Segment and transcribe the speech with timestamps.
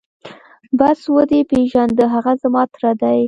[0.79, 3.17] بس ودې پېژاند هغه زما تره دى.